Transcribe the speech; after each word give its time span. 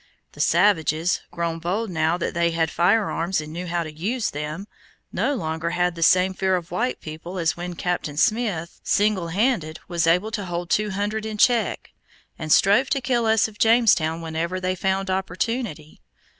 The 0.31 0.41
savages, 0.41 1.21
grown 1.29 1.59
bold 1.59 1.91
now 1.91 2.17
that 2.17 2.33
they 2.33 2.49
had 2.49 2.71
firearms 2.71 3.39
and 3.39 3.53
knew 3.53 3.67
how 3.67 3.83
to 3.83 3.93
use 3.93 4.31
them, 4.31 4.65
no 5.13 5.35
longer 5.35 5.69
had 5.69 5.93
the 5.93 6.01
same 6.01 6.33
fear 6.33 6.55
of 6.55 6.71
white 6.71 6.99
people 7.01 7.37
as 7.37 7.55
when 7.55 7.75
Captain 7.75 8.17
Smith, 8.17 8.81
single 8.83 9.27
handed, 9.27 9.79
was 9.87 10.07
able 10.07 10.31
to 10.31 10.45
hold 10.45 10.71
two 10.71 10.89
hundred 10.89 11.23
in 11.23 11.37
check, 11.37 11.91
and 12.39 12.51
strove 12.51 12.89
to 12.89 12.99
kill 12.99 13.27
us 13.27 13.47
of 13.47 13.59
Jamestown 13.59 14.21
whenever 14.23 14.59
they 14.59 14.73
found 14.73 15.11
opportunity. 15.11 16.01